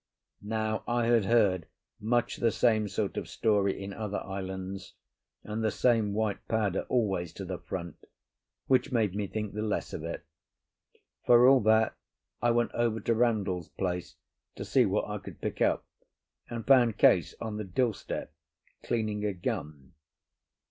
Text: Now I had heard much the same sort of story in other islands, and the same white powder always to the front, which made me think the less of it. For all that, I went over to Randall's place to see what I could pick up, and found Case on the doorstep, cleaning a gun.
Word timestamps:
Now 0.41 0.83
I 0.87 1.05
had 1.05 1.25
heard 1.25 1.67
much 1.99 2.37
the 2.37 2.49
same 2.49 2.87
sort 2.87 3.17
of 3.17 3.29
story 3.29 3.83
in 3.83 3.93
other 3.93 4.17
islands, 4.25 4.95
and 5.43 5.63
the 5.63 5.69
same 5.69 6.13
white 6.15 6.43
powder 6.47 6.87
always 6.89 7.31
to 7.33 7.45
the 7.45 7.59
front, 7.59 8.05
which 8.65 8.91
made 8.91 9.13
me 9.13 9.27
think 9.27 9.53
the 9.53 9.61
less 9.61 9.93
of 9.93 10.03
it. 10.03 10.25
For 11.23 11.47
all 11.47 11.59
that, 11.59 11.95
I 12.41 12.49
went 12.49 12.71
over 12.73 12.99
to 13.01 13.13
Randall's 13.13 13.69
place 13.69 14.15
to 14.55 14.65
see 14.65 14.87
what 14.87 15.07
I 15.07 15.19
could 15.19 15.39
pick 15.39 15.61
up, 15.61 15.85
and 16.49 16.65
found 16.65 16.97
Case 16.97 17.35
on 17.39 17.57
the 17.57 17.63
doorstep, 17.63 18.33
cleaning 18.81 19.23
a 19.23 19.33
gun. 19.33 19.93